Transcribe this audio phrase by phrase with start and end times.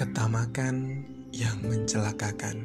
[0.00, 2.56] Ketamakan yang mencelakakan.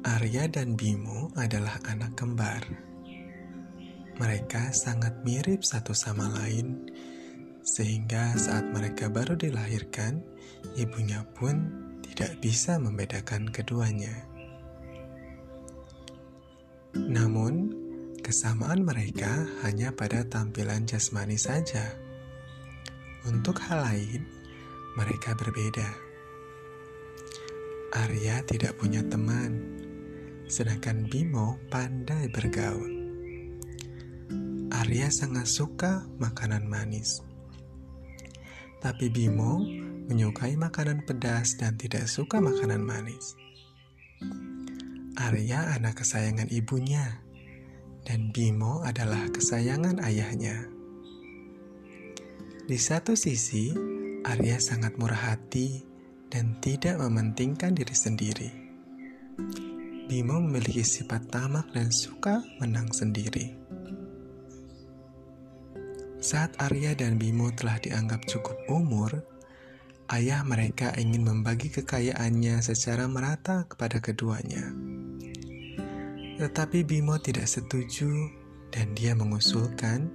[0.00, 2.64] Arya dan Bimo adalah anak kembar.
[4.16, 6.88] Mereka sangat mirip satu sama lain,
[7.60, 10.24] sehingga saat mereka baru dilahirkan,
[10.80, 11.60] ibunya pun
[12.00, 14.24] tidak bisa membedakan keduanya.
[16.96, 17.68] Namun,
[18.24, 21.84] kesamaan mereka hanya pada tampilan jasmani saja.
[23.28, 24.39] Untuk hal lain,
[24.98, 25.86] mereka berbeda.
[27.90, 29.58] Arya tidak punya teman,
[30.46, 33.02] sedangkan Bimo pandai bergaul.
[34.70, 37.18] Arya sangat suka makanan manis,
[38.78, 39.58] tapi Bimo
[40.06, 43.34] menyukai makanan pedas dan tidak suka makanan manis.
[45.18, 47.18] Arya anak kesayangan ibunya,
[48.06, 50.70] dan Bimo adalah kesayangan ayahnya.
[52.70, 53.89] Di satu sisi,
[54.20, 55.80] Arya sangat murah hati
[56.28, 58.50] dan tidak mementingkan diri sendiri.
[60.12, 63.56] Bimo memiliki sifat tamak dan suka menang sendiri.
[66.20, 69.24] Saat Arya dan Bimo telah dianggap cukup umur,
[70.12, 74.68] ayah mereka ingin membagi kekayaannya secara merata kepada keduanya.
[76.36, 78.12] Tetapi Bimo tidak setuju
[78.68, 80.12] dan dia mengusulkan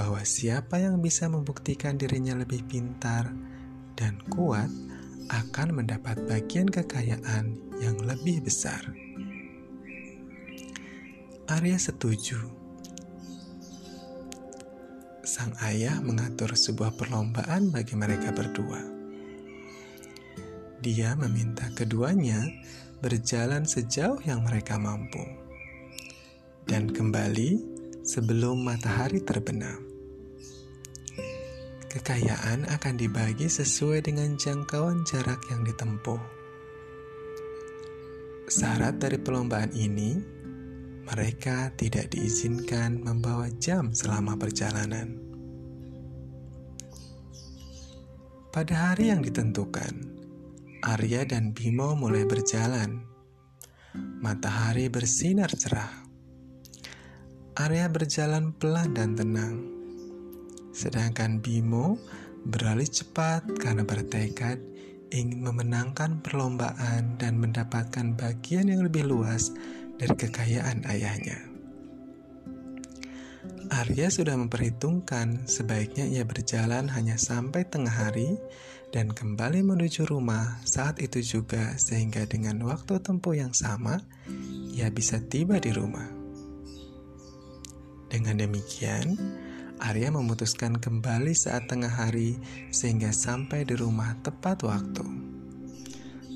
[0.00, 3.28] bahwa siapa yang bisa membuktikan dirinya lebih pintar
[3.92, 4.72] dan kuat
[5.28, 7.52] akan mendapat bagian kekayaan
[7.84, 8.80] yang lebih besar.
[11.52, 12.40] Arya setuju.
[15.20, 18.80] Sang ayah mengatur sebuah perlombaan bagi mereka berdua.
[20.80, 22.40] Dia meminta keduanya
[23.04, 25.20] berjalan sejauh yang mereka mampu
[26.64, 27.60] dan kembali
[28.00, 29.89] sebelum matahari terbenam.
[31.90, 36.22] Kekayaan akan dibagi sesuai dengan jangkauan jarak yang ditempuh.
[38.46, 40.14] Syarat dari perlombaan ini,
[41.02, 45.18] mereka tidak diizinkan membawa jam selama perjalanan.
[48.54, 50.14] Pada hari yang ditentukan,
[50.86, 53.02] Arya dan Bimo mulai berjalan.
[54.22, 56.06] Matahari bersinar cerah.
[57.58, 59.79] Arya berjalan pelan dan tenang.
[60.80, 62.00] Sedangkan Bimo
[62.48, 64.56] beralih cepat karena bertekad
[65.12, 69.52] ingin memenangkan perlombaan dan mendapatkan bagian yang lebih luas
[70.00, 71.36] dari kekayaan ayahnya.
[73.68, 78.40] Arya sudah memperhitungkan sebaiknya ia berjalan hanya sampai tengah hari
[78.88, 84.00] dan kembali menuju rumah saat itu juga sehingga dengan waktu tempuh yang sama
[84.72, 86.08] ia bisa tiba di rumah.
[88.10, 89.14] Dengan demikian,
[89.80, 92.36] Arya memutuskan kembali saat tengah hari
[92.68, 95.04] sehingga sampai di rumah tepat waktu.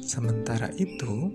[0.00, 1.28] Sementara itu,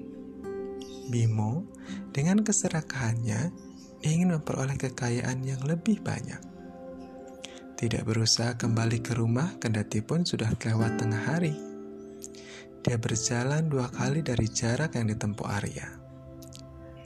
[1.14, 1.70] Bimo
[2.10, 3.54] dengan keserakahannya
[4.02, 6.42] ingin memperoleh kekayaan yang lebih banyak.
[7.78, 11.54] Tidak berusaha kembali ke rumah kendati pun sudah lewat tengah hari.
[12.82, 16.09] Dia berjalan dua kali dari jarak yang ditempuh Arya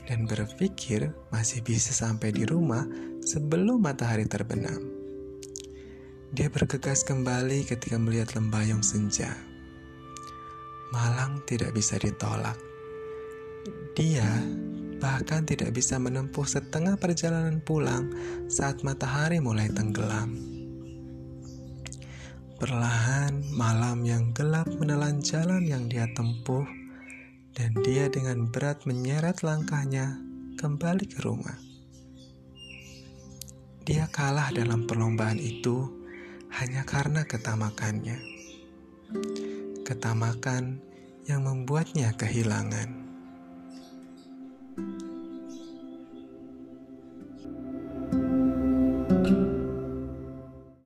[0.08, 2.84] dan berpikir masih bisa sampai di rumah
[3.24, 4.80] sebelum matahari terbenam.
[6.34, 9.32] Dia bergegas kembali ketika melihat lembayung senja.
[10.90, 12.58] Malang tidak bisa ditolak.
[13.94, 14.26] Dia
[14.98, 18.10] bahkan tidak bisa menempuh setengah perjalanan pulang
[18.50, 20.34] saat matahari mulai tenggelam.
[22.58, 26.83] Perlahan malam yang gelap menelan jalan yang dia tempuh
[27.54, 30.18] dan dia dengan berat menyeret langkahnya
[30.58, 31.58] kembali ke rumah.
[33.84, 35.92] Dia kalah dalam perlombaan itu
[36.56, 38.18] hanya karena ketamakannya.
[39.84, 40.80] Ketamakan
[41.28, 43.03] yang membuatnya kehilangan.